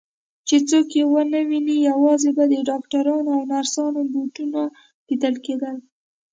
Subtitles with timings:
[0.47, 4.61] چې څوک یې ونه ویني، یوازې به د ډاکټرانو او نرسانو بوټونه
[5.07, 5.77] لیدل کېدل.